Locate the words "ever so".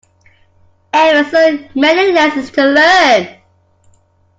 0.93-1.67